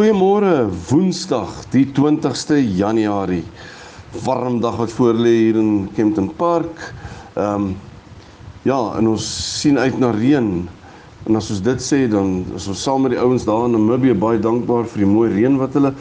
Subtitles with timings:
[0.00, 3.42] Goeiemôre, Woensdag, die 20ste Januarie.
[4.24, 6.86] Warm dag wat voor lê hier in Kempton Park.
[7.34, 7.74] Ehm um,
[8.64, 9.26] ja, en ons
[9.60, 10.48] sien uit na reën.
[11.28, 14.16] En as ons dit sê, dan is ons saam met die ouens daar in Namibië
[14.16, 15.92] baie dankbaar vir die mooi reën wat hulle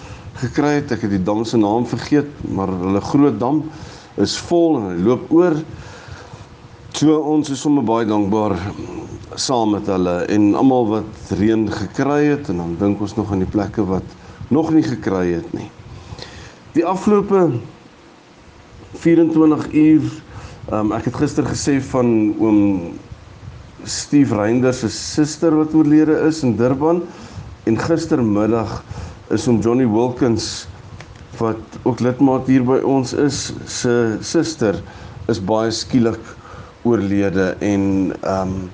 [0.46, 0.96] gekry het.
[0.96, 3.66] Ek het die dam se naam vergeet, maar hulle groot dam
[4.16, 5.60] is vol en hy loop oor.
[7.00, 8.58] So ons is sommer baie dankbaar
[9.40, 13.40] saam met hulle en almal wat reën gekry het en dan dink ons nog aan
[13.40, 14.16] die plekke wat
[14.52, 15.70] nog nie gekry het nie.
[16.76, 17.46] Die afgelope
[19.00, 20.10] 24 uur
[20.76, 22.60] um, ek het gister gesê van oom
[23.88, 27.00] Steve Reinders se suster wat oorlede is in Durban
[27.64, 28.82] en gistermiddag
[29.38, 30.68] is oom Johnny Wilkins
[31.40, 33.96] wat ook lidmaat hier by ons is se
[34.34, 34.84] suster
[35.32, 36.36] is baie skielik
[36.84, 38.70] oorlede en ehm um,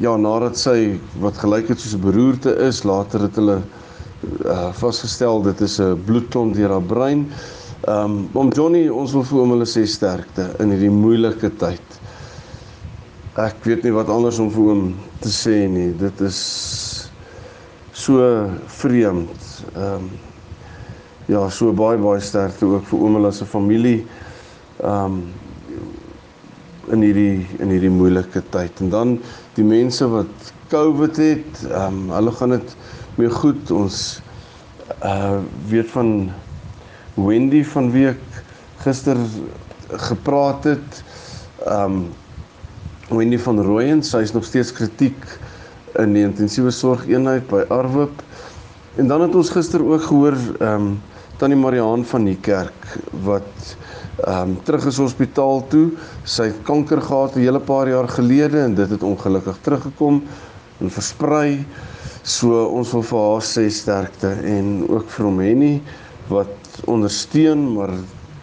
[0.00, 3.62] ja, nadat sy wat gelyk het soos 'n beroerte is, later het hulle
[4.46, 7.26] uh vasgestel dit is 'n bloedklont deur haar brein.
[7.88, 11.82] Um om Johnny, ons wil vir hom hulle sê sterkte in hierdie moeilike tyd.
[13.34, 15.90] Ek weet nie wat anders om vir hom te sê nie.
[15.98, 17.10] Dit is
[17.92, 19.64] so vreemd.
[19.76, 20.10] Um
[21.26, 24.06] ja, so baie baie sterkte ook vir oom hulle se familie.
[24.78, 25.32] Um
[26.90, 28.80] in hierdie in hierdie moeilike tyd.
[28.80, 29.14] En dan
[29.56, 32.76] die mense wat COVID het, ehm um, hulle gaan dit
[33.20, 33.70] mee goed.
[33.70, 34.20] Ons
[35.04, 36.30] uh weet van
[37.14, 38.42] Wendy van week
[38.84, 39.16] gister
[40.08, 41.02] gepraat het.
[41.66, 42.02] Ehm um,
[43.12, 45.24] Wendy van Rooyen, sy is nog steeds kritiek
[46.00, 48.22] in die intensiewe sorg eenheid by Arwip.
[48.96, 51.00] En dan het ons gister ook gehoor ehm um,
[51.36, 52.84] Tannie Mariaan van die kerk
[53.24, 53.76] wat
[54.20, 55.90] ehm um, terug is hospitaal toe.
[56.24, 60.22] Sy het kanker gehad 'n hele paar jaar gelede en dit het ongelukkig teruggekom
[60.80, 61.64] en versprei.
[62.22, 65.82] So ons wil vir haar sê sterkte en ook vir hom Henny
[66.28, 67.90] wat ondersteun, maar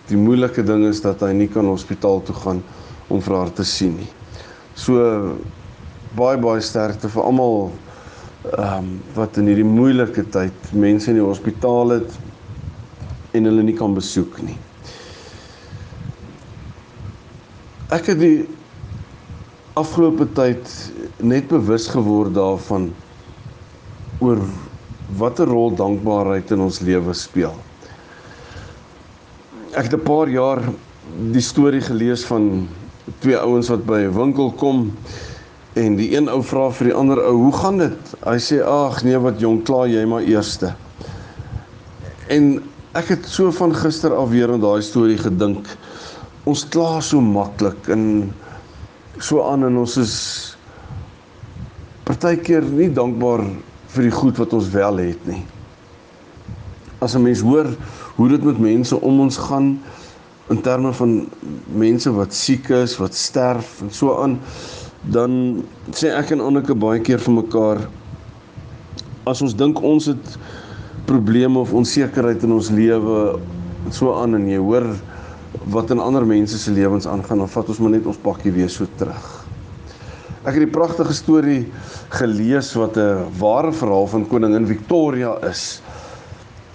[0.07, 2.63] die moeilike ding is dat hy nie kan hospitaal toe gaan
[3.07, 4.09] om vir haar te sien nie.
[4.75, 5.35] So
[6.15, 7.71] baie baie sterkte vir almal
[8.57, 12.17] ehm um, wat in hierdie moeilike tyd mense in die hospitaal het
[13.31, 14.57] en hulle nie kan besoek nie.
[17.89, 18.43] Ek het die
[19.73, 20.67] afgelope tyd
[21.25, 22.91] net bewus geword daarvan
[24.21, 24.43] oor
[25.17, 27.55] watter rol dankbaarheid in ons lewe speel.
[29.73, 30.61] Ek het 'n paar jaar
[31.33, 32.67] die storie gelees van
[33.25, 34.93] twee ouens wat by 'n winkel kom
[35.73, 39.03] en die een ou vra vir die ander ou, "Hoe gaan dit?" Hy sê, "Ag
[39.03, 40.75] nee, wat jong, klaar jy maar eerste."
[42.27, 42.61] En
[42.93, 45.65] ek het so van gister af weer aan daai storie gedink
[46.49, 48.03] ons kla so maklik en
[49.21, 50.15] so aan en ons is
[52.07, 53.43] partykeer nie dankbaar
[53.93, 55.43] vir die goed wat ons wel het nie.
[57.01, 57.67] As 'n mens hoor
[58.15, 59.79] hoe dit met mense om ons gaan
[60.49, 61.29] in terme van
[61.67, 64.39] mense wat siek is, wat sterf en so aan,
[65.07, 67.77] dan sê ek en Anneke baie keer vir mekaar
[69.29, 70.37] as ons dink ons het
[71.05, 73.39] probleme of onsekerheid in ons lewe
[73.95, 74.89] so aan en jy hoor
[75.73, 78.69] wat in ander mense se lewens aangaan, dan vat ons maar net ons pakkie weer
[78.69, 79.29] so terug.
[80.45, 81.61] Ek het die pragtige storie
[82.15, 85.81] gelees wat 'n ware verhaal van koningin Victoria is.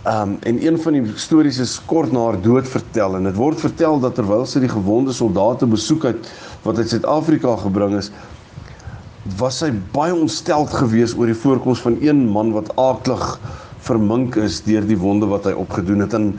[0.06, 3.60] Um en een van die stories is kort na haar dood vertel en dit word
[3.60, 6.30] vertel dat terwyl sy die gewonde soldate besoek het
[6.62, 8.10] wat uit Suid-Afrika gebring is,
[9.38, 13.40] was sy baie ontsteld geweest oor die voorkoms van een man wat aaklig
[13.78, 16.34] vermink is deur die wonde wat hy opgedoen het en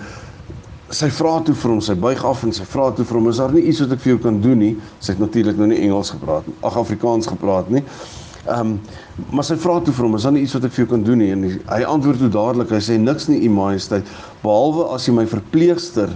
[0.93, 3.39] sy vra toe vir hom, sy buig af en sy vra toe vir hom, is
[3.41, 4.75] daar nie iets wat ek vir jou kan doen nie?
[4.99, 7.81] Sy het natuurlik nou nie Engels gepraat nie, ag Afrikaans gepraat nie.
[8.45, 8.77] Ehm um,
[9.31, 11.03] maar sy vra toe vir hom, is daar nie iets wat ek vir jou kan
[11.07, 11.31] doen nie?
[11.33, 14.11] En hy antwoord toe dadelik, hy sê niks nie, u majesteit,
[14.43, 16.13] behalwe as jy my verpleegster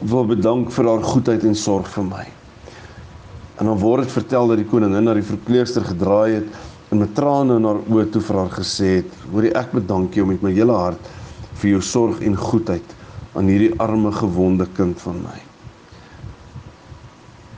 [0.00, 2.24] wil bedank vir haar goedheid en sorg vir my.
[3.60, 7.14] En dan word dit vertel dat die koningin na die verpleegster gedraai het en met
[7.14, 10.50] trane in haar oë toe vir haar gesê het: "Hoorie, ek bedank jou met my
[10.56, 11.10] hele hart
[11.60, 12.97] vir jou sorg en goedheid."
[13.36, 15.36] Aan hierdie arme gewonde kind van my.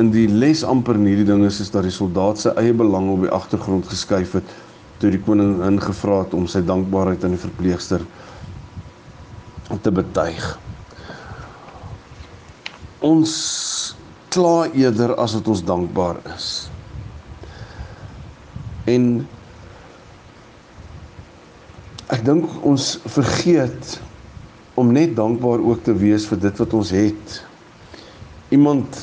[0.00, 3.10] In die les amper in hierdie ding is is dat die soldaat se eie belang
[3.12, 4.56] op die agtergrond geskuif het
[5.00, 8.02] toe die koning ingevra het om sy dankbaarheid aan die verpleegster
[9.80, 10.46] te betuig.
[13.06, 13.32] Ons
[14.30, 16.50] kla eerder as wat ons dankbaar is.
[18.90, 19.06] En
[22.10, 23.96] ek dink ons vergeet
[24.80, 27.40] om net dankbaar ook te wees vir dit wat ons het.
[28.54, 29.02] Iemand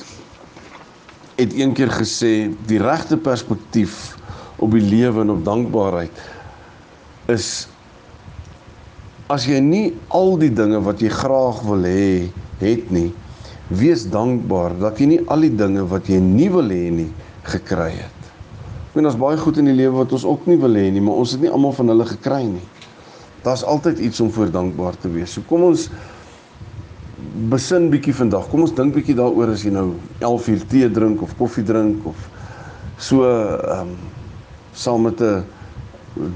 [1.37, 4.15] het eendag gesê die regte perspektief
[4.57, 6.23] op die lewe en op dankbaarheid
[7.29, 7.67] is
[9.29, 9.85] as jy nie
[10.15, 12.29] al die dinge wat jy graag wil hê
[12.61, 13.09] het nie,
[13.67, 17.09] wees dankbaar dat jy nie al die dinge wat jy nie wil hê nie
[17.51, 18.31] gekry het.
[18.87, 21.03] Ek meen ons baie goed in die lewe wat ons ook nie wil hê nie,
[21.03, 22.65] maar ons het nie almal van hulle gekry nie.
[23.43, 25.33] Daar's altyd iets om voor dankbaar te wees.
[25.33, 25.89] So kom ons
[27.49, 28.49] besin bietjie vandag.
[28.49, 32.05] Kom ons dink bietjie daaroor as jy nou 11 uur tee drink of koffie drink
[32.09, 32.29] of
[32.97, 33.95] so ehm um,
[34.77, 35.43] saam met 'n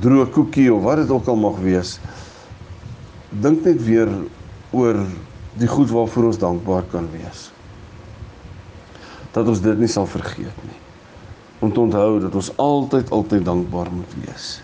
[0.02, 2.00] droë koekie of wat dit ook al mag wees.
[3.30, 4.10] Dink net weer
[4.72, 4.98] oor
[5.58, 7.52] die goed waarvoor ons dankbaar kan wees.
[9.32, 10.80] Dat ons dit nie sal vergeet nie.
[11.60, 14.62] Om te onthou dat ons altyd altyd dankbaar moet wees.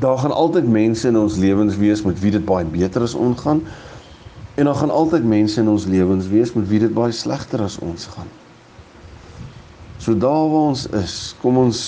[0.00, 3.40] Daar gaan altyd mense in ons lewens wees met wie dit baie beter as ons
[3.40, 3.62] gaan
[4.56, 7.76] en daar gaan altyd mense in ons lewens wees met wie dit baie slegter as
[7.84, 8.28] ons gaan.
[10.00, 11.80] So daar waar ons is, kom ons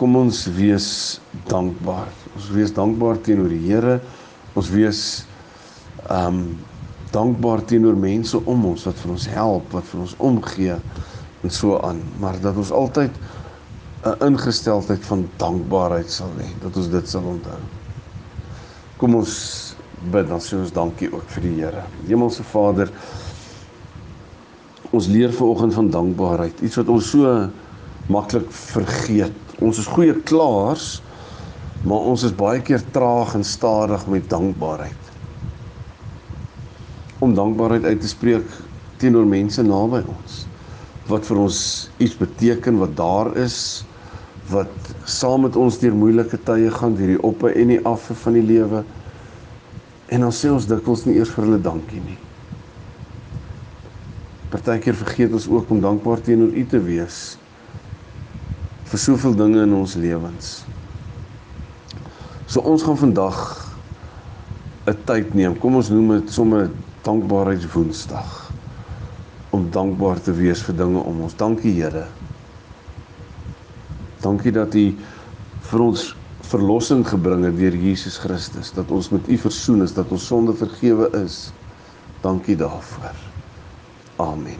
[0.00, 0.86] kom ons wees
[1.50, 2.08] dankbaar.
[2.32, 3.98] Ons wees dankbaar teenoor die Here.
[4.56, 5.00] Ons wees
[6.08, 6.44] ehm um,
[7.10, 10.76] dankbaar teenoor mense om ons wat vir ons help, wat vir ons omgee
[11.42, 13.16] en so aan, maar dat ons altyd
[14.04, 17.58] 'n ingesteldheid van dankbaarheid sal hê, dat ons dit sal onthou.
[18.96, 19.74] Kom ons
[20.10, 21.84] bid dan sê ons dankie ook vir die Here.
[22.06, 22.88] Hemelse Vader,
[24.90, 27.34] Ons leer vanoggend van dankbaarheid, iets wat ons so
[28.10, 29.54] maklik vergeet.
[29.62, 30.98] Ons is goeie klaars,
[31.86, 35.12] maar ons is baie keer traag en stadig met dankbaarheid.
[37.22, 38.58] Om dankbaarheid uit te spreek
[38.98, 40.49] teenoor mense naby ons
[41.08, 41.60] wat vir ons
[41.98, 43.84] iets beteken wat daar is
[44.50, 48.36] wat saam met ons deur moeilike tye gaan deur die oppe en die afse van
[48.38, 48.84] die lewe
[50.10, 52.18] en dan sê ons dikwels nie eers vir hulle dankie nie
[54.50, 57.20] Partykeer vergeet ons ook om dankbaar teenoor U te wees
[58.90, 60.48] vir soveel dinge in ons lewens.
[62.50, 63.38] So ons gaan vandag
[64.90, 65.54] 'n tyd neem.
[65.58, 66.70] Kom ons noem dit sommer
[67.06, 68.39] dankbaarheidswoensdag
[69.70, 71.36] om dankbaar te wees vir dinge om ons.
[71.38, 72.06] Dankie Here.
[74.20, 74.86] Dankie dat U
[75.70, 76.14] vir ons
[76.50, 80.54] verlossing gebring het deur Jesus Christus, dat ons met U versoen is, dat ons sonde
[80.58, 81.52] vergewe is.
[82.22, 83.14] Dankie daarvoor.
[84.18, 84.58] Amen.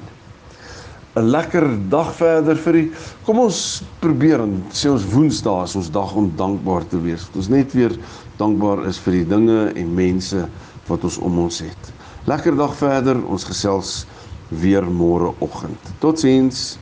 [1.17, 2.93] 'n Lekker dag verder vir u.
[3.27, 7.27] Kom ons probeer en sê ons Woensdae is ons dag om dankbaar te wees.
[7.27, 7.99] Dat ons net weer
[8.39, 10.47] dankbaar is vir die dinge en mense
[10.87, 11.93] wat ons om ons het.
[12.31, 13.19] Lekker dag verder.
[13.27, 14.07] Ons gesels
[14.51, 15.79] weer môre oggend.
[16.03, 16.79] Totsiens.